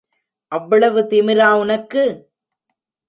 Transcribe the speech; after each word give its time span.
அவ்வளவு 0.51 1.01
திமிரா 1.09 1.49
உனக்கு? 1.53 2.03